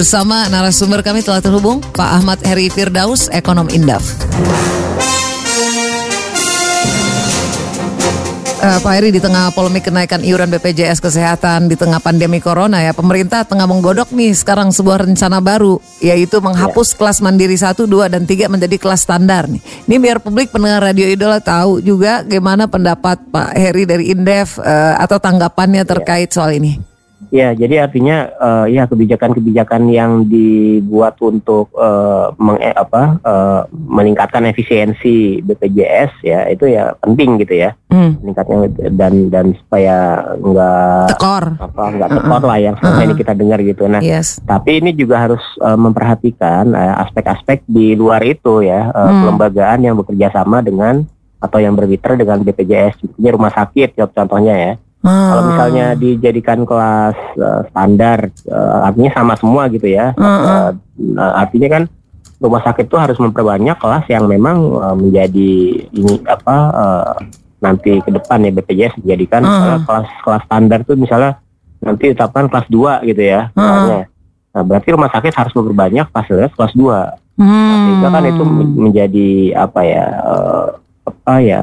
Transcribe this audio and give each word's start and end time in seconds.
bersama 0.00 0.48
narasumber 0.48 1.04
kami 1.04 1.20
telah 1.20 1.44
terhubung 1.44 1.84
Pak 1.92 2.24
Ahmad 2.24 2.40
Heri 2.40 2.72
Firdaus, 2.72 3.28
ekonom 3.36 3.68
Indaf. 3.68 4.00
Uh, 8.64 8.80
Pak 8.80 8.92
Heri 8.96 9.12
di 9.12 9.20
tengah 9.20 9.52
polemik 9.52 9.84
kenaikan 9.84 10.24
iuran 10.24 10.48
BPJS 10.56 11.04
Kesehatan 11.04 11.68
di 11.68 11.76
tengah 11.76 12.00
pandemi 12.00 12.40
Corona 12.40 12.80
ya, 12.80 12.96
pemerintah 12.96 13.44
tengah 13.44 13.68
menggodok 13.68 14.08
nih 14.16 14.32
sekarang 14.32 14.72
sebuah 14.72 15.04
rencana 15.04 15.36
baru 15.44 15.76
yaitu 16.00 16.40
menghapus 16.40 16.96
ya. 16.96 17.04
kelas 17.04 17.20
mandiri 17.20 17.60
1, 17.60 17.76
2 17.84 18.08
dan 18.08 18.24
3 18.24 18.48
menjadi 18.48 18.80
kelas 18.80 19.04
standar 19.04 19.52
nih. 19.52 19.60
Ini 19.84 19.96
biar 20.00 20.24
publik 20.24 20.48
pendengar 20.48 20.80
Radio 20.80 21.12
Idola 21.12 21.44
tahu 21.44 21.84
juga 21.84 22.24
gimana 22.24 22.64
pendapat 22.72 23.20
Pak 23.28 23.52
Heri 23.52 23.84
dari 23.84 24.08
Indef 24.16 24.56
uh, 24.56 24.96
atau 24.96 25.20
tanggapannya 25.20 25.84
terkait 25.84 26.32
ya. 26.32 26.40
soal 26.40 26.56
ini. 26.56 26.89
Ya, 27.28 27.52
jadi 27.52 27.84
artinya 27.84 28.32
uh, 28.40 28.64
ya 28.64 28.88
kebijakan-kebijakan 28.88 29.92
yang 29.92 30.24
dibuat 30.24 31.20
untuk 31.20 31.68
uh, 31.76 32.32
meng, 32.40 32.56
eh, 32.56 32.72
apa 32.72 33.20
uh, 33.20 33.62
meningkatkan 33.70 34.48
efisiensi 34.48 35.44
BPJS 35.44 36.24
ya 36.24 36.48
itu 36.48 36.72
ya 36.72 36.96
penting 36.96 37.36
gitu 37.44 37.60
ya. 37.60 37.76
Hmm. 37.92 38.16
Meningkatnya 38.24 38.72
dan 38.96 39.28
dan 39.28 39.46
supaya 39.60 40.32
enggak 40.40 41.12
tekor 41.12 41.44
apa 41.60 41.82
enggak 41.92 42.08
tekor 42.08 42.32
uh 42.32 42.40
-uh. 42.40 42.48
lah 42.48 42.58
yang 42.58 42.74
selama 42.80 42.90
uh 42.90 42.98
-uh. 42.98 43.06
ini 43.06 43.14
kita 43.20 43.32
dengar 43.36 43.58
gitu. 43.60 43.84
Nah, 43.84 44.00
yes. 44.00 44.40
tapi 44.48 44.80
ini 44.80 44.96
juga 44.96 45.20
harus 45.20 45.44
uh, 45.60 45.76
memperhatikan 45.76 46.72
aspek-aspek 47.04 47.62
uh, 47.62 47.68
di 47.68 47.92
luar 48.00 48.24
itu 48.24 48.64
ya, 48.64 48.88
uh, 48.90 49.06
hmm. 49.06 49.20
kelembagaan 49.28 49.78
yang 49.84 49.94
bekerja 50.00 50.32
sama 50.32 50.64
dengan 50.64 51.04
atau 51.40 51.56
yang 51.56 51.72
bermitra 51.72 52.20
dengan 52.20 52.44
BPJS, 52.44 53.00
misalnya 53.00 53.32
rumah 53.32 53.52
sakit 53.52 53.96
contohnya 54.12 54.56
ya 54.56 54.72
Hmm. 55.00 55.28
Kalau 55.32 55.42
misalnya 55.48 55.86
dijadikan 55.96 56.68
kelas 56.68 57.16
uh, 57.40 57.64
standar, 57.72 58.28
uh, 58.52 58.84
artinya 58.84 59.10
sama 59.16 59.34
semua 59.40 59.72
gitu 59.72 59.88
ya. 59.88 60.12
Hmm. 60.16 60.76
Uh, 61.16 61.32
artinya 61.40 61.68
kan 61.72 61.82
rumah 62.40 62.60
sakit 62.64 62.88
itu 62.88 62.96
harus 62.96 63.16
memperbanyak 63.20 63.76
kelas 63.80 64.04
yang 64.12 64.24
memang 64.28 64.60
uh, 64.76 64.96
menjadi 64.96 65.52
ini 65.88 66.20
apa 66.24 66.56
uh, 66.72 67.14
nanti 67.60 68.00
ke 68.00 68.10
depan 68.12 68.44
ya 68.44 68.50
BPJS 68.52 69.00
dijadikan 69.04 69.44
hmm. 69.44 69.84
kelas 69.84 70.08
kelas 70.24 70.42
standar 70.48 70.80
tuh 70.84 70.96
misalnya 70.96 71.36
nanti 71.80 72.12
tetapkan 72.12 72.48
kelas 72.48 72.68
2 72.68 73.08
gitu 73.08 73.22
ya. 73.24 73.48
Hmm. 73.56 74.04
Nah, 74.50 74.62
berarti 74.66 74.88
rumah 74.92 75.08
sakit 75.08 75.32
harus 75.32 75.52
memperbanyak 75.56 76.12
fasilitas 76.12 76.52
kelas 76.56 76.74
2. 76.76 77.40
Hmm. 77.40 77.48
Nah, 77.48 77.76
sehingga 77.88 78.08
kan 78.12 78.24
itu 78.28 78.44
menjadi 78.76 79.30
apa 79.56 79.80
ya 79.80 80.06
uh, 80.20 80.66
apa 81.08 81.34
ya 81.40 81.62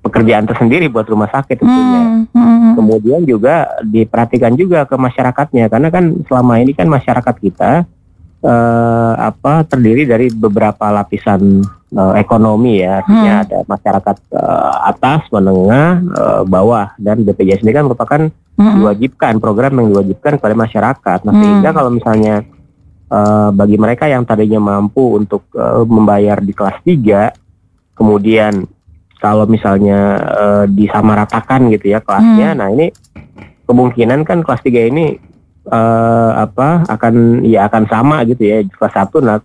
pekerjaan 0.00 0.48
tersendiri 0.48 0.88
buat 0.88 1.06
rumah 1.06 1.28
sakit 1.28 1.60
tentunya. 1.60 2.02
Hmm, 2.02 2.26
hmm. 2.32 2.72
Kemudian 2.76 3.20
juga 3.28 3.68
diperhatikan 3.84 4.56
juga 4.56 4.88
ke 4.88 4.96
masyarakatnya 4.96 5.68
karena 5.68 5.88
kan 5.92 6.04
selama 6.24 6.60
ini 6.60 6.72
kan 6.72 6.88
masyarakat 6.88 7.36
kita 7.36 7.84
eh, 8.40 9.12
apa 9.20 9.68
terdiri 9.68 10.08
dari 10.08 10.32
beberapa 10.32 10.88
lapisan 10.88 11.60
eh, 11.92 12.14
ekonomi 12.16 12.80
ya. 12.80 13.04
Artinya 13.04 13.32
hmm. 13.36 13.44
ada 13.44 13.58
masyarakat 13.68 14.16
eh, 14.32 14.72
atas, 14.88 15.20
menengah, 15.28 15.90
eh, 16.00 16.42
bawah 16.48 16.96
dan 16.96 17.20
BPJS 17.20 17.62
ini 17.62 17.72
kan 17.76 17.84
merupakan 17.84 18.20
hmm. 18.32 18.74
diwajibkan 18.80 19.36
program 19.38 19.84
yang 19.84 19.88
diwajibkan 19.92 20.40
kepada 20.40 20.56
masyarakat. 20.56 21.18
Nah, 21.28 21.32
hmm. 21.36 21.42
sehingga 21.44 21.70
kalau 21.76 21.90
misalnya 21.92 22.40
eh, 23.12 23.48
bagi 23.52 23.76
mereka 23.76 24.08
yang 24.08 24.24
tadinya 24.24 24.58
mampu 24.58 25.20
untuk 25.20 25.44
eh, 25.52 25.84
membayar 25.84 26.40
di 26.40 26.56
kelas 26.56 26.80
3 26.80 27.50
kemudian 28.00 28.64
kalau 29.20 29.44
misalnya 29.44 30.16
uh, 30.18 30.64
disamaratakan 30.66 31.68
gitu 31.70 31.92
ya 31.92 32.00
kelasnya. 32.00 32.56
Hmm. 32.56 32.58
Nah, 32.58 32.68
ini 32.72 32.86
kemungkinan 33.68 34.26
kan 34.26 34.42
kelas 34.42 34.64
3 34.64 34.90
ini 34.90 35.14
uh, 35.68 36.32
apa 36.40 36.88
akan 36.88 37.44
ya 37.46 37.68
akan 37.68 37.84
sama 37.86 38.24
gitu 38.26 38.42
ya 38.42 38.66
kelas 38.66 38.94
1 38.96 39.22
nah 39.22 39.38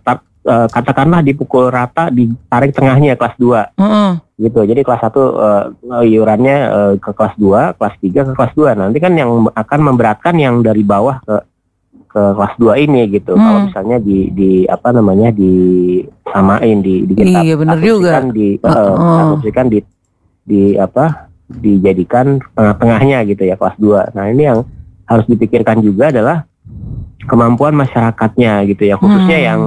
uh, 0.46 0.66
katakanlah 0.70 1.20
dipukul 1.20 1.68
rata 1.68 2.08
ditarik 2.08 2.72
tengahnya 2.72 3.18
kelas 3.18 3.36
2. 3.38 3.78
Hmm. 3.78 4.12
Gitu. 4.36 4.60
Jadi 4.62 4.80
kelas 4.84 5.02
1 5.02 5.12
uh, 5.12 6.02
iurannya 6.04 6.56
uh, 6.70 6.92
ke 6.96 7.10
kelas 7.12 7.34
2, 7.36 7.76
kelas 7.76 7.94
3 8.00 8.28
ke 8.28 8.32
kelas 8.32 8.52
2. 8.54 8.80
Nanti 8.80 8.98
kan 9.02 9.12
yang 9.12 9.50
akan 9.52 9.80
memberatkan 9.92 10.34
yang 10.38 10.62
dari 10.64 10.82
bawah 10.86 11.20
ke 11.22 11.36
ke 12.16 12.22
kelas 12.32 12.54
2 12.56 12.84
ini 12.88 13.00
gitu. 13.12 13.36
Hmm. 13.36 13.44
Kalau 13.44 13.60
misalnya 13.68 13.96
di 14.00 14.18
di 14.32 14.50
apa 14.64 14.88
namanya 14.96 15.28
di 15.36 15.52
samain 16.32 16.80
di 16.80 17.04
di 17.04 17.12
kita 17.12 17.44
iya, 17.44 17.54
bener 17.60 17.76
juga. 17.84 18.24
di 18.32 18.56
uh, 18.64 19.36
uh. 19.36 19.68
di 19.68 19.78
di 20.48 20.62
apa 20.80 21.28
dijadikan 21.46 22.40
tengah-tengahnya 22.56 23.28
gitu 23.28 23.44
ya 23.44 23.60
kelas 23.60 23.76
2. 23.76 24.16
Nah, 24.16 24.24
ini 24.32 24.42
yang 24.48 24.64
harus 25.04 25.28
dipikirkan 25.28 25.84
juga 25.84 26.08
adalah 26.08 26.48
kemampuan 27.28 27.76
masyarakatnya 27.76 28.64
gitu 28.72 28.82
ya 28.88 28.96
khususnya 28.96 29.38
hmm. 29.38 29.48
yang 29.52 29.60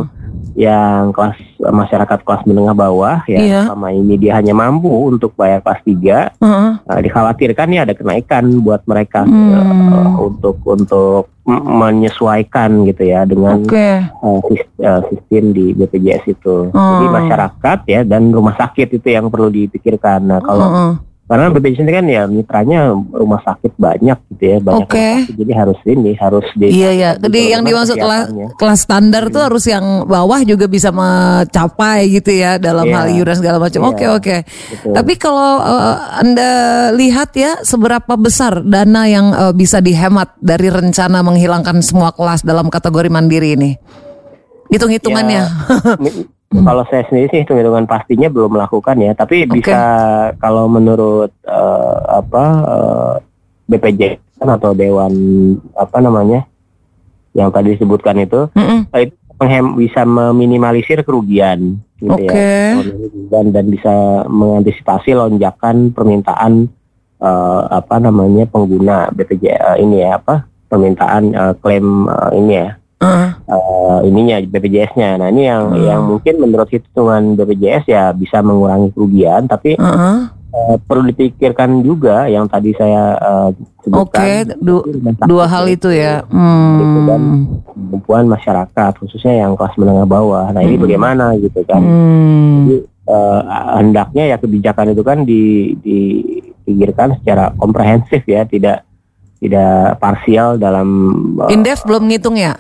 yang 0.58 1.14
kelas 1.14 1.38
masyarakat 1.60 2.20
kelas 2.24 2.44
menengah 2.48 2.76
bawah 2.78 3.22
ya 3.28 3.40
iya. 3.40 3.62
selama 3.68 3.94
ini 3.94 4.16
dia 4.16 4.40
hanya 4.40 4.56
mampu 4.56 4.90
untuk 4.90 5.36
bayar 5.36 5.60
kelas 5.62 5.82
3 5.86 5.94
uh 5.94 6.46
-huh. 6.46 6.72
uh, 6.86 7.00
dikhawatirkan 7.02 7.70
ya 7.76 7.82
ada 7.86 7.94
kenaikan 7.94 8.48
buat 8.64 8.82
mereka 8.88 9.28
hmm. 9.28 9.54
uh, 9.94 10.10
untuk 10.24 10.58
untuk 10.66 11.30
menyesuaikan 11.50 12.86
gitu 12.86 13.10
ya 13.10 13.26
dengan 13.26 13.66
okay. 13.66 14.06
uh, 14.22 14.38
uh, 14.86 15.02
sistem 15.10 15.50
di 15.50 15.74
BPJS 15.74 16.38
itu. 16.38 16.70
Uh. 16.70 16.78
Jadi 16.78 17.06
masyarakat 17.10 17.80
ya 17.90 18.02
dan 18.06 18.30
rumah 18.30 18.54
sakit 18.54 19.02
itu 19.02 19.08
yang 19.10 19.34
perlu 19.34 19.50
dipikirkan. 19.50 20.30
Nah, 20.30 20.40
kalau 20.46 20.68
uh 20.70 20.78
-uh 20.78 21.09
karena 21.30 21.54
BPJS 21.54 21.86
ini 21.86 21.92
kan 21.94 22.06
ya 22.10 22.24
mitranya 22.26 22.90
rumah 22.90 23.38
sakit 23.46 23.78
banyak 23.78 24.18
gitu 24.34 24.44
ya 24.50 24.58
banyak 24.58 24.90
okay. 24.90 25.30
jadi 25.30 25.54
harus 25.62 25.78
ini 25.86 26.18
harus 26.18 26.42
di 26.58 26.74
iya 26.74 26.90
iya 26.90 27.12
jadi 27.22 27.54
yang 27.54 27.62
dimaksud 27.62 28.02
kelas 28.02 28.34
kelas 28.58 28.80
standar 28.82 29.30
hmm. 29.30 29.34
tuh 29.38 29.42
harus 29.46 29.62
yang 29.70 30.10
bawah 30.10 30.42
juga 30.42 30.66
bisa 30.66 30.90
mencapai 30.90 32.10
gitu 32.10 32.34
ya 32.34 32.58
dalam 32.58 32.90
yeah. 32.90 32.98
hal 32.98 33.08
iuran 33.14 33.38
segala 33.38 33.62
macam 33.62 33.94
oke 33.94 34.02
yeah. 34.02 34.18
oke 34.18 34.26
okay, 34.26 34.40
okay. 34.74 34.90
tapi 34.90 35.14
kalau 35.22 35.62
uh, 35.62 36.18
anda 36.18 36.52
lihat 36.98 37.38
ya 37.38 37.62
seberapa 37.62 38.18
besar 38.18 38.66
dana 38.66 39.06
yang 39.06 39.30
uh, 39.30 39.54
bisa 39.54 39.86
dihemat 39.86 40.34
dari 40.42 40.74
rencana 40.74 41.22
menghilangkan 41.22 41.86
semua 41.86 42.10
kelas 42.10 42.42
dalam 42.42 42.74
kategori 42.74 43.14
mandiri 43.14 43.54
ini 43.54 43.78
hitung 44.74 44.90
hitungannya 44.90 45.46
ya, 45.46 46.26
Hmm. 46.50 46.66
Kalau 46.66 46.82
saya 46.90 47.06
sendiri 47.06 47.30
sih 47.30 47.40
hitung-hitungan 47.46 47.86
pastinya 47.86 48.26
belum 48.26 48.58
melakukan 48.58 48.98
ya, 48.98 49.14
tapi 49.14 49.46
okay. 49.46 49.54
bisa 49.54 49.80
kalau 50.42 50.66
menurut 50.66 51.30
uh, 51.46 52.26
apa 52.26 52.44
uh, 52.66 53.14
eh, 53.70 53.78
BPJ 53.78 54.18
atau 54.42 54.74
Dewan 54.74 55.14
apa 55.78 56.02
namanya 56.02 56.50
yang 57.38 57.54
tadi 57.54 57.78
disebutkan 57.78 58.18
itu, 58.26 58.50
mm 58.58 58.66
-mm. 58.66 58.80
itu 58.98 59.14
bisa 59.78 60.02
meminimalisir 60.10 61.06
kerugian 61.06 61.78
gitu 62.02 62.18
okay. 62.18 62.82
ya, 62.82 62.82
dan 63.30 63.54
dan 63.54 63.66
bisa 63.70 64.26
mengantisipasi 64.26 65.14
lonjakan 65.14 65.94
permintaan 65.94 66.72
uh, 67.22 67.70
apa 67.70 68.02
namanya 68.02 68.50
pengguna 68.50 69.14
BPJ 69.14 69.46
uh, 69.60 69.78
ini 69.78 70.02
ya 70.02 70.18
apa 70.18 70.50
permintaan 70.66 71.24
uh, 71.36 71.54
klaim 71.60 72.08
uh, 72.08 72.32
ini 72.34 72.52
ya 72.58 72.79
uh. 73.04 73.30
Uh, 73.50 74.00
ininya 74.06 74.40
BPJS-nya. 74.44 75.20
Nah 75.20 75.28
ini 75.32 75.48
yang 75.48 75.64
uh. 75.74 75.80
yang 75.80 76.02
mungkin 76.08 76.40
menurut 76.40 76.70
hitungan 76.70 77.36
BPJS 77.40 77.84
ya 77.90 78.12
bisa 78.14 78.44
mengurangi 78.44 78.92
kerugian, 78.94 79.48
tapi 79.48 79.76
uh 79.80 79.88
-uh. 79.88 80.20
Uh, 80.50 80.82
perlu 80.82 81.14
dipikirkan 81.14 81.86
juga 81.86 82.26
yang 82.26 82.50
tadi 82.50 82.74
saya 82.74 83.14
uh, 83.22 83.50
sebutkan. 83.86 84.02
Oke, 84.02 84.18
okay. 84.18 84.58
du 84.58 84.82
dua 85.30 85.46
hal 85.46 85.70
itu 85.70 85.94
ya. 85.94 86.26
Hmm. 86.26 86.82
Gitu, 86.82 87.00
dan 87.06 87.22
kemampuan 87.70 88.26
masyarakat, 88.26 88.92
khususnya 88.98 89.46
yang 89.46 89.54
kelas 89.54 89.78
menengah 89.78 90.10
bawah. 90.10 90.50
Nah 90.50 90.66
ini 90.66 90.74
hmm. 90.74 90.86
bagaimana 90.90 91.38
gitu 91.38 91.62
kan? 91.70 91.82
Hmm. 91.86 92.66
Jadi 92.66 92.76
uh, 93.14 93.42
hendaknya 93.78 94.24
ya 94.34 94.38
kebijakan 94.42 94.98
itu 94.98 95.04
kan 95.06 95.18
di, 95.22 95.42
dipikirkan 95.86 97.22
secara 97.22 97.54
komprehensif 97.54 98.26
ya, 98.26 98.42
tidak 98.50 98.90
tidak 99.38 100.02
parsial 100.02 100.58
dalam. 100.58 100.90
Uh, 101.46 101.54
Indef 101.54 101.86
belum 101.86 102.10
ngitung 102.10 102.42
ya? 102.42 102.58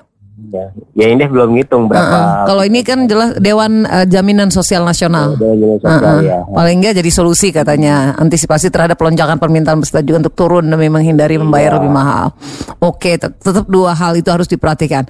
Ya, 0.50 0.66
ya 0.96 1.08
ini 1.12 1.24
belum 1.28 1.60
ngitung 1.60 1.92
berapa. 1.92 2.08
Uh 2.08 2.16
-uh. 2.16 2.46
Kalau 2.48 2.64
ini 2.64 2.80
kan 2.82 3.06
jelas 3.06 3.36
Dewan 3.38 3.86
uh, 3.86 4.08
Jaminan 4.08 4.50
Sosial 4.50 4.88
Nasional. 4.88 5.36
Dewan 5.36 5.60
Jaminan 5.60 5.78
Sosial 5.84 6.00
uh 6.00 6.16
-uh. 6.16 6.20
ya. 6.24 6.40
Paling 6.48 6.76
enggak 6.80 6.94
jadi 7.04 7.12
solusi 7.12 7.48
katanya 7.52 8.16
antisipasi 8.18 8.72
terhadap 8.72 8.98
lonjakan 8.98 9.38
permintaan 9.38 9.84
peserta 9.84 10.02
juga 10.02 10.26
untuk 10.26 10.36
turun 10.40 10.66
demi 10.66 10.88
menghindari 10.88 11.38
iya. 11.38 11.44
membayar 11.44 11.72
lebih 11.78 11.92
mahal. 11.92 12.34
Oke, 12.82 13.20
tetap 13.20 13.68
dua 13.68 13.94
hal 13.94 14.16
itu 14.16 14.30
harus 14.32 14.48
diperhatikan. 14.48 15.06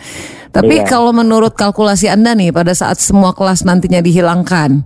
Tapi 0.50 0.76
iya. 0.82 0.88
kalau 0.90 1.14
menurut 1.14 1.54
kalkulasi 1.54 2.10
Anda 2.10 2.34
nih 2.34 2.50
pada 2.50 2.74
saat 2.74 2.98
semua 3.00 3.32
kelas 3.32 3.64
nantinya 3.64 4.02
dihilangkan, 4.02 4.82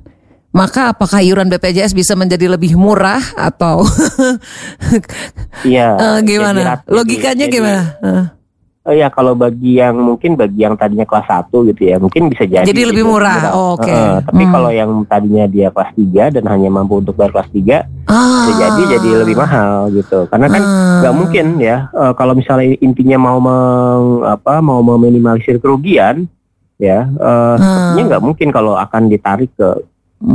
maka 0.54 0.94
apakah 0.94 1.24
iuran 1.24 1.50
BPJS 1.50 1.95
bisa 1.98 2.13
menjadi 2.13 2.51
lebih 2.51 2.78
murah 2.78 3.24
atau 3.34 3.81
Iya. 5.66 5.98
uh, 5.98 6.19
gimana? 6.22 6.84
Logikanya 6.86 7.48
jadi, 7.50 7.56
gimana? 7.57 7.81
Uh 8.04 8.43
Oh 8.83 8.91
ya 8.91 9.07
kalau 9.07 9.31
bagi 9.31 9.80
yang 9.80 9.95
mungkin 9.95 10.35
bagi 10.35 10.68
yang 10.68 10.75
tadinya 10.75 11.07
kelas 11.07 11.47
1 11.47 11.71
gitu 11.71 11.88
ya 11.88 11.95
mungkin 12.03 12.27
bisa 12.27 12.44
jadi 12.44 12.68
Jadi 12.68 12.83
lebih 12.83 13.07
gitu, 13.07 13.15
murah. 13.15 13.56
Oh, 13.56 13.80
Oke. 13.80 13.88
Okay. 13.88 13.95
Uh, 13.95 14.19
tapi 14.27 14.44
hmm. 14.44 14.51
kalau 14.51 14.69
yang 14.75 14.91
tadinya 15.07 15.45
dia 15.47 15.71
kelas 15.71 15.91
3 15.95 16.35
dan 16.35 16.44
hanya 16.51 16.68
mampu 16.68 17.00
untuk 17.00 17.15
bayar 17.15 17.31
kelas 17.31 17.47
3 17.56 17.63
ah. 18.12 18.44
bisa 18.44 18.51
jadi 18.59 18.81
jadi 19.00 19.09
lebih 19.24 19.39
mahal 19.39 19.88
gitu. 19.88 20.27
Karena 20.27 20.51
kan 20.51 20.62
ah. 20.68 21.00
nggak 21.00 21.13
ah. 21.15 21.18
mungkin 21.18 21.45
ya 21.63 21.88
uh, 21.95 22.12
kalau 22.12 22.35
misalnya 22.35 22.75
intinya 22.83 23.15
mau 23.24 23.39
meng, 23.39 24.27
apa 24.27 24.59
mau 24.59 24.83
meminimalisir 24.83 25.63
kerugian 25.63 26.27
ya 26.75 27.07
uh, 27.07 27.56
ah. 27.56 27.95
nggak 27.95 28.19
mungkin 28.19 28.51
kalau 28.51 28.75
akan 28.75 29.07
ditarik 29.07 29.47
ke 29.56 29.80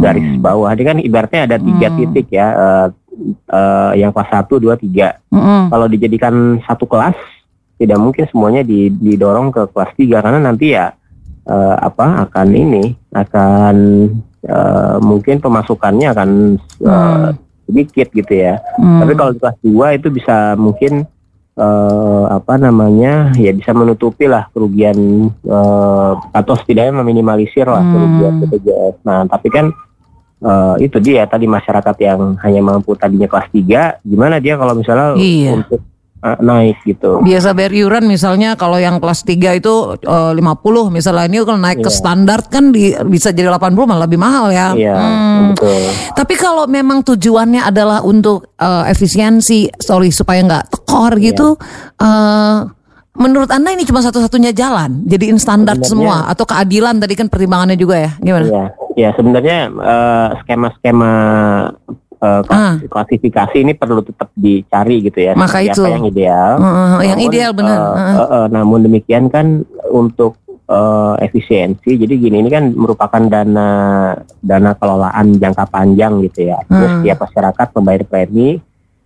garis 0.00 0.24
hmm. 0.24 0.40
bawah. 0.40 0.72
Ini 0.72 0.84
kan 0.88 0.98
ibaratnya 1.04 1.40
ada 1.44 1.56
tiga 1.60 1.92
hmm. 1.92 1.96
titik 2.00 2.32
ya. 2.32 2.48
Uh, 2.56 2.88
uh, 3.52 3.92
yang 3.92 4.08
kelas 4.08 4.30
1, 4.30 4.48
2, 4.48 4.72
3. 4.72 5.36
Hmm. 5.36 5.68
Kalau 5.68 5.84
dijadikan 5.84 6.34
satu 6.64 6.88
kelas 6.88 7.16
tidak 7.78 7.98
mungkin 8.02 8.26
semuanya 8.28 8.62
didorong 8.66 9.54
ke 9.54 9.62
kelas 9.70 9.94
3 9.94 10.24
karena 10.24 10.40
nanti 10.42 10.74
ya 10.74 10.92
uh, 11.46 11.76
apa 11.78 12.28
akan 12.28 12.48
ini 12.52 12.98
akan 13.14 13.76
uh, 14.50 14.96
mungkin 14.98 15.38
pemasukannya 15.38 16.06
akan 16.10 16.30
uh, 16.84 17.30
sedikit 17.70 18.10
gitu 18.10 18.32
ya. 18.34 18.58
Hmm. 18.76 19.00
Tapi 19.04 19.12
kalau 19.14 19.30
di 19.32 19.40
kelas 19.40 19.58
2 19.62 19.98
itu 20.02 20.08
bisa 20.10 20.58
mungkin 20.58 21.06
uh, 21.54 22.24
apa 22.32 22.58
namanya 22.58 23.30
ya 23.36 23.54
bisa 23.54 23.70
menutupi 23.70 24.26
lah 24.26 24.50
kerugian 24.50 25.30
uh, 25.46 26.12
atau 26.34 26.54
setidaknya 26.58 26.98
meminimalisir 26.98 27.68
lah 27.68 27.82
hmm. 27.82 27.92
kerugian 27.94 28.32
BPJS. 28.42 28.94
Nah, 29.04 29.28
tapi 29.30 29.48
kan 29.52 29.66
uh, 30.42 30.74
itu 30.78 30.98
dia 31.02 31.26
tadi 31.26 31.44
masyarakat 31.44 31.96
yang 32.00 32.38
hanya 32.42 32.60
mampu 32.62 32.94
tadinya 32.94 33.26
kelas 33.26 33.50
3 33.50 34.02
gimana 34.06 34.38
dia 34.38 34.54
kalau 34.54 34.74
misalnya 34.74 35.18
iya. 35.18 35.58
untuk 35.58 35.82
uh, 36.22 36.38
naik 36.42 36.82
gitu. 36.84 37.22
Biasa 37.22 37.54
bayar 37.54 37.72
iuran 37.74 38.04
misalnya 38.06 38.54
kalau 38.54 38.78
yang 38.78 38.98
kelas 38.98 39.22
3 39.22 39.58
itu 39.58 39.74
uh, 40.02 40.32
50 40.34 40.94
misalnya 40.94 41.24
ini 41.26 41.36
kalau 41.42 41.60
naik 41.60 41.78
yeah. 41.82 41.86
ke 41.86 41.90
iya. 41.92 41.98
standar 41.98 42.38
kan 42.46 42.64
di, 42.74 42.94
bisa 43.06 43.30
jadi 43.30 43.50
80 43.50 43.74
malah 43.74 44.04
lebih 44.06 44.18
mahal 44.20 44.50
ya. 44.50 44.74
Iya, 44.74 44.94
hmm. 44.96 45.42
betul. 45.54 45.82
Tapi 46.14 46.34
kalau 46.34 46.64
memang 46.66 47.02
tujuannya 47.06 47.62
adalah 47.62 48.02
untuk 48.02 48.54
uh, 48.58 48.84
efisiensi, 48.86 49.70
sorry 49.78 50.10
supaya 50.10 50.42
nggak 50.44 50.64
tekor 50.74 51.18
yeah. 51.18 51.24
gitu 51.30 51.48
uh, 52.02 52.58
Menurut 53.18 53.50
Anda 53.50 53.74
ini 53.74 53.82
cuma 53.82 53.98
satu-satunya 53.98 54.54
jalan, 54.54 55.02
jadiin 55.02 55.42
standar 55.42 55.74
semua 55.82 56.30
atau 56.30 56.46
keadilan 56.46 57.02
tadi 57.02 57.18
kan 57.18 57.26
pertimbangannya 57.26 57.74
juga 57.74 57.98
ya, 57.98 58.10
gimana? 58.22 58.46
Iya, 58.46 58.64
ya 58.94 59.08
sebenarnya 59.18 59.58
skema-skema 60.38 61.12
uh, 61.82 61.98
ah. 62.22 62.74
klasifikasi 62.82 63.56
ini 63.62 63.72
perlu 63.78 64.02
tetap 64.02 64.28
dicari 64.34 65.06
gitu 65.06 65.18
ya. 65.22 65.32
Maka 65.38 65.62
itu 65.62 65.82
yang 65.86 66.06
ideal. 66.06 66.58
Uh, 66.58 66.66
uh, 66.66 67.00
yang 67.02 67.20
ideal 67.22 67.50
benar. 67.54 67.78
Uh, 67.78 67.98
uh, 67.98 68.20
uh, 68.22 68.46
namun 68.50 68.82
demikian 68.84 69.30
kan 69.30 69.62
untuk 69.88 70.38
uh, 70.66 71.14
efisiensi, 71.22 71.96
jadi 71.96 72.14
gini 72.18 72.42
ini 72.42 72.50
kan 72.50 72.74
merupakan 72.74 73.22
dana 73.26 73.68
dana 74.42 74.70
kelolaan 74.74 75.38
jangka 75.38 75.64
panjang 75.70 76.22
gitu 76.26 76.50
ya. 76.50 76.58
Terus 76.66 76.90
hmm. 76.90 76.96
setiap 77.02 77.18
masyarakat 77.24 77.66
membayar 77.78 78.02
premi 78.04 78.48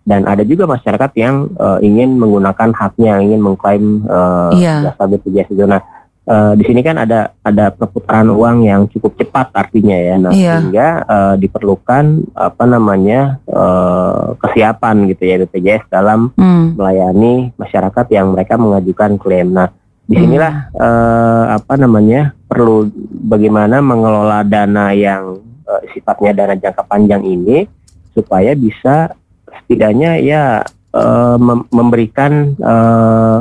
dan 0.03 0.27
ada 0.27 0.43
juga 0.43 0.67
masyarakat 0.67 1.11
yang 1.15 1.47
uh, 1.63 1.79
ingin 1.79 2.19
menggunakan 2.19 2.75
haknya, 2.75 3.23
ingin 3.23 3.39
mengklaim 3.39 4.03
uh, 4.11 4.51
yeah. 4.57 4.91
jasa 4.91 5.07
BPJS 5.07 5.55
itu. 5.55 5.63
Nah 5.63 6.02
uh, 6.27 6.53
di 6.55 6.63
sini 6.67 6.81
kan 6.85 7.01
ada 7.01 7.35
ada 7.43 7.71
perputaran 7.75 8.31
uang 8.31 8.67
yang 8.67 8.87
cukup 8.91 9.19
cepat 9.19 9.51
artinya 9.55 9.97
ya, 9.97 10.15
nah 10.19 10.33
iya. 10.35 10.59
sehingga 10.59 10.89
uh, 11.07 11.35
diperlukan 11.39 12.35
apa 12.37 12.65
namanya 12.67 13.43
uh, 13.51 14.37
kesiapan 14.39 15.11
gitu 15.11 15.23
ya 15.27 15.37
BPJS 15.43 15.91
dalam 15.91 16.31
hmm. 16.35 16.79
melayani 16.79 17.51
masyarakat 17.59 18.07
yang 18.13 18.35
mereka 18.35 18.55
mengajukan 18.59 19.19
klaim. 19.19 19.51
Nah 19.51 19.71
di 20.03 20.19
sinilah 20.19 20.75
hmm. 20.75 20.79
uh, 20.83 21.45
apa 21.57 21.75
namanya 21.79 22.35
perlu 22.51 22.91
bagaimana 23.31 23.79
mengelola 23.81 24.43
dana 24.43 24.91
yang 24.93 25.41
uh, 25.65 25.83
sifatnya 25.95 26.35
dana 26.35 26.55
jangka 26.59 26.83
panjang 26.85 27.23
ini 27.23 27.65
supaya 28.13 28.53
bisa 28.53 29.15
setidaknya 29.49 30.21
ya 30.21 30.45
uh, 30.93 31.37
mem 31.41 31.65
memberikan 31.73 32.53
uh, 32.61 33.41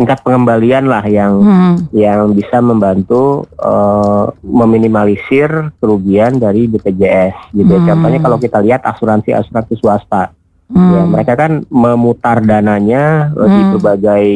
tingkat 0.00 0.24
pengembalian 0.24 0.88
lah 0.88 1.04
yang 1.04 1.44
hmm. 1.44 1.92
yang 1.92 2.32
bisa 2.32 2.56
membantu 2.64 3.44
uh, 3.60 4.32
meminimalisir 4.40 5.68
kerugian 5.76 6.40
dari 6.40 6.64
BPJS 6.64 7.52
gitu. 7.52 7.76
Hmm. 7.76 7.84
Contohnya 7.84 8.20
kalau 8.24 8.40
kita 8.40 8.64
lihat 8.64 8.80
asuransi-asuransi 8.80 9.76
swasta, 9.76 10.32
hmm. 10.72 10.88
ya 10.88 11.00
mereka 11.04 11.36
kan 11.36 11.68
memutar 11.68 12.40
dananya 12.40 13.28
hmm. 13.36 13.44
di 13.44 13.60
berbagai 13.76 14.26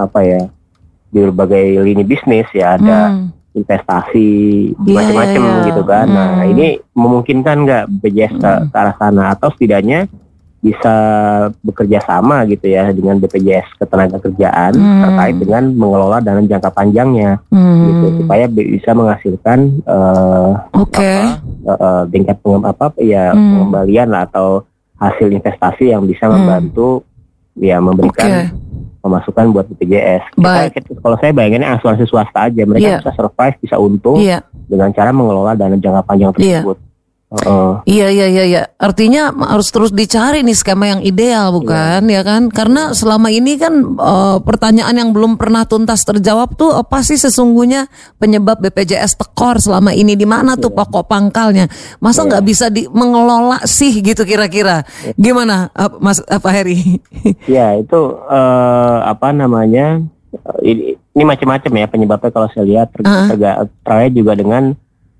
apa 0.00 0.20
ya, 0.24 0.42
di 1.12 1.18
berbagai 1.20 1.84
lini 1.84 2.00
bisnis 2.08 2.48
ya 2.56 2.80
ada 2.80 3.12
hmm. 3.12 3.60
investasi 3.60 4.30
yeah, 4.88 4.96
macam-macam 5.04 5.42
yeah, 5.44 5.52
yeah. 5.52 5.66
gitu 5.68 5.82
kan. 5.84 6.06
Nah, 6.08 6.24
hmm. 6.32 6.36
Nah 6.40 6.46
ini 6.48 6.66
memungkinkan 6.96 7.56
nggak 7.68 7.84
BPJS 8.00 8.32
hmm. 8.32 8.40
ke, 8.40 8.50
ke 8.72 8.76
arah 8.80 8.96
sana 8.96 9.36
atau 9.36 9.52
setidaknya 9.52 10.08
bisa 10.58 10.96
bekerja 11.62 12.02
sama 12.02 12.42
gitu 12.50 12.66
ya 12.66 12.90
dengan 12.90 13.22
BPJS 13.22 13.78
Ketenagakerjaan 13.78 14.74
hmm. 14.74 15.02
terkait 15.06 15.36
dengan 15.38 15.62
mengelola 15.70 16.18
dana 16.18 16.42
jangka 16.42 16.74
panjangnya 16.74 17.38
hmm. 17.54 17.82
gitu 17.86 18.06
supaya 18.22 18.44
bisa 18.50 18.90
menghasilkan 18.90 19.58
uh, 19.86 20.58
okay. 20.74 21.38
apa, 21.62 21.72
uh, 21.78 22.02
tingkat 22.10 22.36
pengem 22.42 22.66
apa 22.66 22.90
ya 22.98 23.30
hmm. 23.30 23.38
pengembalian 23.54 24.08
lah 24.10 24.26
atau 24.26 24.66
hasil 24.98 25.30
investasi 25.30 25.94
yang 25.94 26.02
bisa 26.02 26.26
hmm. 26.26 26.34
membantu 26.34 27.06
ya 27.54 27.78
memberikan 27.78 28.26
okay. 28.26 28.46
pemasukan 28.98 29.54
buat 29.54 29.66
BPJS. 29.70 30.42
Kita, 30.74 30.90
kalau 30.98 31.16
saya 31.22 31.30
bayanginnya 31.30 31.78
asuransi 31.78 32.02
swasta 32.10 32.50
aja 32.50 32.62
mereka 32.66 32.86
yeah. 32.86 32.98
bisa 32.98 33.14
survive 33.14 33.56
bisa 33.62 33.78
untung 33.78 34.18
yeah. 34.18 34.42
dengan 34.66 34.90
cara 34.90 35.14
mengelola 35.14 35.54
dana 35.54 35.78
jangka 35.78 36.02
panjang 36.02 36.34
iya. 36.42 36.66
tersebut. 36.66 36.78
Yeah. 36.82 36.86
Uh, 37.28 37.84
iya 37.84 38.08
iya 38.08 38.24
iya 38.24 38.44
iya. 38.48 38.62
Artinya 38.80 39.28
harus 39.52 39.68
terus 39.68 39.92
dicari 39.92 40.40
nih 40.40 40.56
skema 40.56 40.96
yang 40.96 41.04
ideal 41.04 41.52
bukan 41.52 42.08
iya. 42.08 42.20
ya 42.20 42.22
kan? 42.24 42.48
Karena 42.48 42.96
selama 42.96 43.28
ini 43.28 43.60
kan 43.60 44.00
uh, 44.00 44.40
pertanyaan 44.40 44.96
yang 44.96 45.10
belum 45.12 45.36
pernah 45.36 45.68
tuntas 45.68 46.08
terjawab 46.08 46.56
tuh 46.56 46.72
apa 46.72 47.04
sih 47.04 47.20
sesungguhnya 47.20 47.92
penyebab 48.16 48.64
BPJS 48.64 49.20
tekor 49.20 49.60
selama 49.60 49.92
ini 49.92 50.16
di 50.16 50.24
mana 50.24 50.56
tuh 50.56 50.72
iya. 50.72 50.78
pokok 50.80 51.04
pangkalnya? 51.04 51.68
Masa 52.00 52.24
iya. 52.24 52.28
nggak 52.32 52.42
iya. 52.42 52.48
bisa 52.48 52.66
di 52.72 52.82
mengelola 52.88 53.60
sih 53.68 53.92
gitu 54.00 54.24
kira-kira? 54.24 54.88
Iya. 55.04 55.12
Gimana 55.20 55.68
uh, 55.76 56.00
Mas 56.00 56.24
apa 56.24 56.48
Heri? 56.48 56.80
Ya 57.44 57.76
itu 57.76 58.00
uh, 58.24 58.98
apa 59.04 59.36
namanya? 59.36 60.00
Ini, 60.64 60.96
ini 60.96 61.24
macam-macam 61.28 61.72
ya 61.76 61.86
penyebabnya 61.92 62.30
kalau 62.32 62.48
saya 62.52 62.64
lihat 62.64 62.88
ter 62.88 63.04
uh 63.04 63.28
-huh. 63.28 63.68
terkait 63.84 64.12
juga 64.16 64.32
dengan 64.32 64.72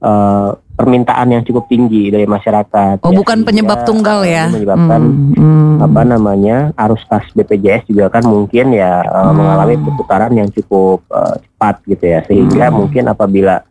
uh, 0.02 0.54
permintaan 0.78 1.34
yang 1.34 1.42
cukup 1.42 1.66
tinggi 1.66 2.14
dari 2.14 2.22
masyarakat. 2.22 3.02
Oh, 3.02 3.10
ya, 3.10 3.18
bukan 3.18 3.42
penyebab 3.42 3.82
tunggal 3.82 4.22
ya? 4.22 4.46
Menyebabkan 4.46 5.00
hmm, 5.02 5.34
hmm. 5.34 5.74
apa 5.82 6.02
namanya 6.06 6.56
arus 6.86 7.02
kas 7.10 7.26
BPJS 7.34 7.90
juga 7.90 8.06
kan 8.14 8.22
mungkin 8.22 8.70
ya 8.70 9.02
uh, 9.02 9.28
hmm. 9.28 9.34
mengalami 9.34 9.74
perputaran 9.82 10.32
yang 10.38 10.48
cukup 10.54 11.02
uh, 11.10 11.34
cepat 11.34 11.82
gitu 11.90 12.04
ya, 12.06 12.20
sehingga 12.30 12.70
hmm. 12.70 12.76
mungkin 12.78 13.04
apabila 13.10 13.66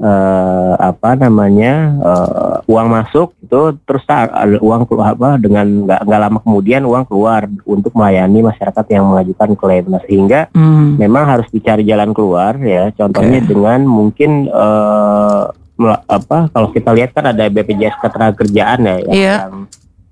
uh, 0.00 0.74
apa 0.80 1.14
namanya 1.14 1.94
uh, 2.00 2.56
uang 2.66 2.88
masuk 2.88 3.36
itu 3.44 3.76
terus 3.84 4.02
ada 4.08 4.58
uang 4.58 4.88
keluar 4.88 5.12
apa 5.14 5.36
dengan 5.36 5.86
nggak 5.86 6.00
nggak 6.08 6.20
lama 6.20 6.38
kemudian 6.40 6.82
uang 6.88 7.04
keluar 7.06 7.46
untuk 7.62 7.92
melayani 7.94 8.40
masyarakat 8.42 8.84
yang 8.90 9.04
mengajukan 9.06 9.50
klaim 9.54 9.86
nah 9.86 10.02
sehingga 10.08 10.48
hmm. 10.56 10.98
memang 10.98 11.24
harus 11.28 11.46
dicari 11.52 11.84
jalan 11.84 12.10
keluar 12.16 12.56
ya 12.58 12.90
contohnya 12.96 13.38
okay. 13.44 13.48
dengan 13.48 13.80
mungkin 13.84 14.48
uh, 14.50 15.52
apa 15.88 16.52
kalau 16.52 16.68
kita 16.74 16.92
lihat 16.92 17.16
kan 17.16 17.32
ada 17.32 17.48
BPJS 17.48 17.96
Ketenagakerjaan 18.04 18.80
ya 18.84 18.96
yang, 19.00 19.14
yeah. 19.14 19.38
yang 19.48 19.54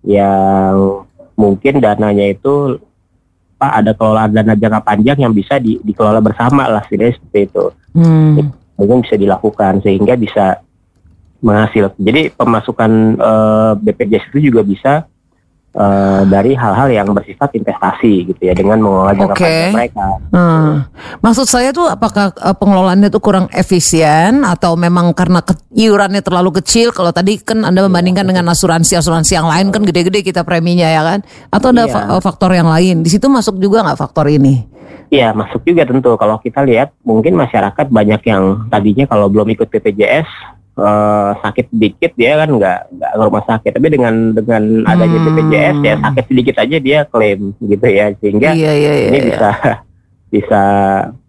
yang 0.08 0.75
mungkin 1.37 1.82
dananya 1.82 2.32
itu 2.32 2.80
apa 3.58 3.82
ada 3.82 3.90
kelola 3.90 4.30
dana 4.30 4.54
jangka 4.54 4.80
panjang 4.87 5.18
yang 5.18 5.34
bisa 5.34 5.58
di, 5.58 5.82
dikelola 5.82 6.22
bersama 6.22 6.70
lah 6.70 6.87
seperti 6.87 7.50
itu 7.50 7.75
hmm. 7.98 8.46
mungkin 8.78 9.02
bisa 9.02 9.18
dilakukan 9.18 9.82
sehingga 9.82 10.14
bisa 10.14 10.62
menghasilkan 11.42 11.98
jadi 11.98 12.30
pemasukan 12.34 13.18
uh, 13.18 13.75
eh, 13.75 13.82
BPJS 13.82 14.30
itu 14.30 14.50
juga 14.50 14.62
bisa 14.62 14.92
uh, 15.75 16.22
dari 16.25 16.56
hal-hal 16.56 16.88
yang 16.88 17.08
bersifat 17.12 17.52
investasi 17.56 18.32
gitu 18.32 18.40
ya 18.40 18.54
dengan 18.56 18.80
mengelola 18.80 19.12
jangka 19.12 19.34
okay. 19.34 19.44
panjang 19.44 19.76
mereka. 19.76 20.06
Hmm. 20.32 20.70
Maksud 21.20 21.46
saya 21.48 21.70
tuh 21.75 21.90
apakah 21.90 22.32
uh, 22.38 22.56
pengelolaannya 22.56 23.08
itu 23.12 23.20
kurang 23.20 23.46
efisien 23.52 24.46
atau 24.46 24.78
memang 24.78 25.12
karena 25.12 25.44
ke, 25.44 25.52
iurannya 25.75 26.25
terlalu 26.25 26.62
kecil? 26.62 26.94
Kalau 26.94 27.12
tadi 27.12 27.40
kan 27.42 27.66
Anda 27.66 27.84
membandingkan 27.84 28.25
yeah. 28.25 28.30
dengan 28.32 28.46
asuransi-asuransi 28.54 29.32
yang 29.37 29.48
lain 29.48 29.66
kan 29.75 29.82
gede-gede 29.84 30.25
kita 30.25 30.46
preminya 30.46 30.88
ya 30.88 31.02
kan? 31.04 31.20
Atau 31.52 31.75
ada 31.75 31.84
yeah. 31.88 32.20
faktor 32.22 32.54
yang 32.54 32.68
lain? 32.68 33.04
Di 33.04 33.10
situ 33.12 33.28
masuk 33.28 33.60
juga 33.60 33.84
nggak 33.84 33.98
faktor 33.98 34.30
ini? 34.30 34.78
Iya 35.08 35.32
masuk 35.32 35.64
juga 35.64 35.88
tentu 35.88 36.12
kalau 36.20 36.37
kita 36.37 36.60
lihat 36.68 36.92
mungkin 37.00 37.32
masyarakat 37.32 37.88
banyak 37.88 38.20
yang 38.28 38.68
tadinya 38.68 39.08
kalau 39.08 39.32
belum 39.32 39.48
ikut 39.56 39.72
BPJS 39.72 40.28
uh, 40.78 41.30
sakit 41.42 41.75
sedikit 41.75 42.11
dia 42.14 42.38
kan 42.38 42.49
nggak 42.54 42.78
nggak 42.94 43.12
ke 43.12 43.23
rumah 43.26 43.44
sakit 43.44 43.70
tapi 43.75 43.88
dengan 43.90 44.14
dengan 44.32 44.62
adanya 44.87 45.18
hmm. 45.18 45.26
BPJS 45.26 45.76
ya 45.82 45.94
sakit 45.99 46.25
sedikit 46.30 46.54
aja 46.62 46.76
dia 46.78 46.99
klaim 47.04 47.52
gitu 47.58 47.87
ya 47.87 48.06
sehingga 48.23 48.50
iya, 48.54 48.73
iya, 48.73 48.92
iya, 48.94 49.08
ini 49.11 49.18
iya. 49.18 49.26
bisa 49.28 49.50
bisa 50.28 50.64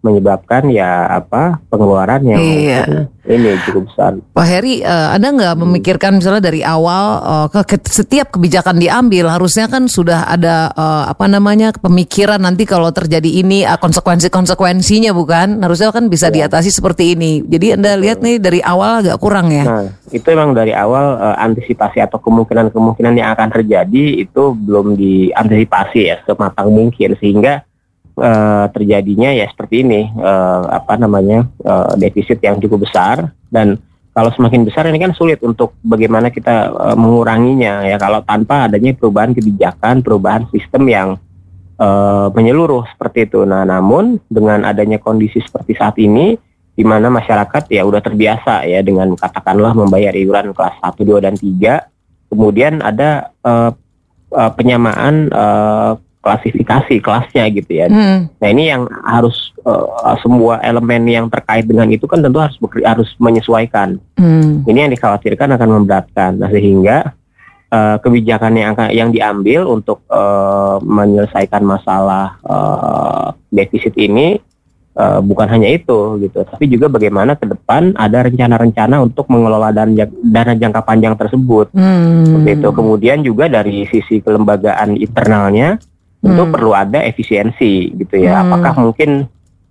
menyebabkan 0.00 0.68
ya 0.68 1.08
apa 1.08 1.60
pengeluaran 1.68 2.24
yang 2.24 2.40
iya. 2.40 2.84
ini 3.28 3.56
cukup 3.68 3.88
besar. 3.88 4.16
Pak 4.32 4.46
Heri, 4.48 4.80
uh, 4.80 5.12
ada 5.16 5.28
nggak 5.28 5.54
hmm. 5.56 5.62
memikirkan 5.64 6.12
misalnya 6.20 6.52
dari 6.52 6.60
awal 6.64 7.20
uh, 7.20 7.46
ke, 7.48 7.80
setiap 7.88 8.32
kebijakan 8.32 8.80
diambil 8.80 9.28
harusnya 9.28 9.68
kan 9.68 9.88
sudah 9.88 10.24
ada 10.28 10.72
uh, 10.72 11.04
apa 11.08 11.28
namanya 11.28 11.72
pemikiran 11.76 12.40
nanti 12.40 12.64
kalau 12.64 12.92
terjadi 12.92 13.40
ini 13.40 13.64
uh, 13.64 13.76
konsekuensi-konsekuensinya 13.76 15.12
bukan? 15.16 15.60
Harusnya 15.64 15.92
kan 15.92 16.08
bisa 16.08 16.28
ya. 16.32 16.44
diatasi 16.44 16.68
seperti 16.72 17.16
ini. 17.16 17.44
Jadi 17.44 17.76
anda 17.76 17.96
lihat 17.96 18.24
nih 18.24 18.40
dari 18.40 18.60
awal 18.64 19.04
agak 19.04 19.16
kurang 19.20 19.52
ya? 19.52 19.64
Nah 19.64 19.84
itu 20.12 20.26
memang 20.28 20.52
dari 20.52 20.76
awal 20.76 21.16
uh, 21.16 21.36
antisipasi 21.40 22.04
atau 22.04 22.20
kemungkinan-kemungkinan 22.20 23.14
yang 23.16 23.32
akan 23.32 23.48
terjadi 23.52 24.24
itu 24.24 24.52
belum 24.52 24.96
diantisipasi 24.98 26.00
ya 26.08 26.16
sematang 26.26 26.68
mungkin 26.68 27.16
sehingga 27.16 27.64
uh, 28.20 28.68
terjadinya 28.70 29.32
ya 29.32 29.48
seperti 29.48 29.82
ini 29.82 30.12
uh, 30.20 30.68
apa 30.68 31.00
namanya 31.00 31.48
uh, 31.64 31.96
defisit 31.96 32.38
yang 32.44 32.60
cukup 32.60 32.84
besar 32.86 33.32
dan 33.48 33.80
kalau 34.10 34.30
semakin 34.34 34.66
besar 34.66 34.84
ini 34.90 34.98
kan 34.98 35.14
sulit 35.14 35.40
untuk 35.40 35.78
bagaimana 35.80 36.28
kita 36.28 36.70
uh, 36.70 36.96
menguranginya 36.98 37.88
ya 37.88 37.96
kalau 37.96 38.20
tanpa 38.20 38.68
adanya 38.68 38.92
perubahan 38.92 39.32
kebijakan 39.32 40.04
perubahan 40.04 40.44
sistem 40.52 40.84
yang 40.90 41.08
uh, 41.80 42.28
menyeluruh 42.34 42.84
seperti 42.90 43.30
itu. 43.30 43.46
Nah 43.48 43.62
namun 43.64 44.20
dengan 44.28 44.66
adanya 44.68 45.00
kondisi 45.00 45.40
seperti 45.40 45.78
saat 45.78 45.96
ini 46.02 46.34
di 46.74 46.84
mana 46.84 47.08
masyarakat 47.08 47.70
ya 47.70 47.86
udah 47.86 48.02
terbiasa 48.02 48.66
ya 48.66 48.82
dengan 48.82 49.14
katakanlah 49.14 49.72
membayar 49.78 50.12
iuran 50.16 50.52
kelas 50.56 50.80
1, 50.82 50.96
2 50.96 51.26
dan 51.26 51.34
3 51.36 52.30
kemudian 52.30 52.80
ada 52.80 53.34
uh, 53.44 53.74
penyamaan 54.30 55.26
uh, 55.34 55.98
klasifikasi 56.20 57.00
kelasnya 57.00 57.44
gitu 57.48 57.70
ya. 57.72 57.88
Hmm. 57.88 58.28
Nah 58.28 58.48
ini 58.52 58.68
yang 58.68 58.84
harus 59.08 59.56
uh, 59.64 60.16
semua 60.20 60.60
elemen 60.60 61.08
yang 61.08 61.26
terkait 61.32 61.64
dengan 61.64 61.88
itu 61.88 62.04
kan 62.04 62.20
tentu 62.20 62.36
harus 62.36 62.56
harus 62.84 63.08
menyesuaikan. 63.16 63.96
Hmm. 64.20 64.60
Ini 64.68 64.88
yang 64.88 64.92
dikhawatirkan 64.92 65.56
akan 65.56 65.68
memberatkan. 65.80 66.36
Nah 66.36 66.52
sehingga 66.52 67.16
uh, 67.72 67.96
kebijakan 68.04 68.52
yang 68.52 68.68
akan 68.76 68.88
yang 68.92 69.08
diambil 69.08 69.64
untuk 69.72 70.04
uh, 70.12 70.76
menyelesaikan 70.84 71.64
masalah 71.64 72.36
uh, 72.44 73.32
defisit 73.48 73.96
ini 73.96 74.36
uh, 75.00 75.24
bukan 75.24 75.48
hanya 75.48 75.72
itu 75.72 76.20
gitu, 76.20 76.44
tapi 76.44 76.68
juga 76.68 76.92
bagaimana 76.92 77.32
ke 77.32 77.48
depan 77.48 77.96
ada 77.96 78.28
rencana-rencana 78.28 79.00
untuk 79.00 79.24
mengelola 79.32 79.72
dana, 79.72 80.04
dana 80.06 80.52
jangka 80.52 80.84
panjang 80.84 81.16
tersebut. 81.16 81.72
Hmm. 81.72 82.44
Begitu. 82.44 82.68
Kemudian 82.76 83.24
juga 83.24 83.48
dari 83.48 83.88
sisi 83.88 84.20
kelembagaan 84.20 85.00
internalnya 85.00 85.80
tentu 86.20 86.42
hmm. 86.44 86.52
perlu 86.52 86.72
ada 86.76 87.00
efisiensi 87.04 87.96
gitu 87.96 88.14
ya. 88.20 88.40
Hmm. 88.40 88.52
Apakah 88.52 88.72
mungkin 88.76 89.10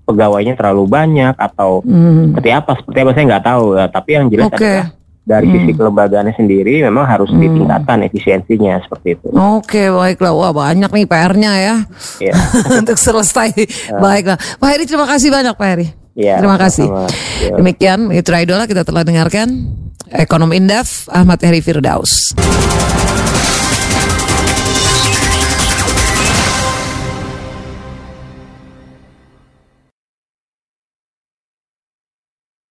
pegawainya 0.09 0.57
terlalu 0.57 0.89
banyak 0.89 1.37
atau 1.37 1.85
hmm. 1.85 2.33
seperti 2.33 2.49
apa? 2.49 2.71
Seperti 2.81 2.97
apa 3.05 3.11
saya 3.13 3.25
nggak 3.29 3.45
tahu. 3.45 3.65
Ya. 3.77 3.85
Tapi 3.87 4.09
yang 4.17 4.25
jelas 4.33 4.49
okay. 4.49 4.57
adalah 4.57 4.99
dari 5.29 5.45
hmm. 5.45 5.55
sisi 5.61 5.71
kelembagaannya 5.77 6.33
sendiri 6.33 6.73
memang 6.81 7.05
harus 7.05 7.29
hmm. 7.29 7.37
ditingkatkan 7.37 8.01
efisiensinya 8.09 8.81
seperti 8.81 9.07
itu. 9.13 9.27
Oke, 9.29 9.85
okay, 9.85 9.87
baiklah. 9.93 10.33
Wah, 10.33 10.49
banyak 10.49 10.89
nih 10.89 11.05
PR-nya 11.05 11.51
ya. 11.61 11.75
Yeah. 12.17 12.37
Untuk 12.81 12.97
selesai. 12.97 13.53
Uh. 13.93 14.01
Baiklah. 14.03 14.41
Pak 14.57 14.67
Heri 14.73 14.89
terima 14.89 15.05
kasih 15.05 15.29
banyak 15.29 15.53
Pak 15.53 15.67
Heri. 15.69 15.87
Ya, 16.17 16.41
terima 16.41 16.57
kasih. 16.57 16.89
Sama, 16.89 17.07
ya. 17.45 17.55
Demikian 17.61 18.09
Mitra 18.09 18.41
Idola 18.41 18.65
kita 18.65 18.83
telah 18.83 19.05
dengarkan 19.05 19.47
Ekonom 20.09 20.51
Indef 20.51 21.05
Ahmad 21.13 21.37
Heri 21.39 21.61
Firdaus. 21.61 22.33